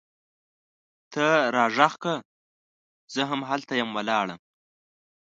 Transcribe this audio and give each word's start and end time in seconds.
ته 1.13 1.25
را 1.55 1.65
ږغ 1.75 1.93
کړه! 2.01 2.15
زه 3.13 3.21
هم 3.29 3.41
هلته 3.49 3.73
یم 3.79 3.89
ولاړه 3.93 4.35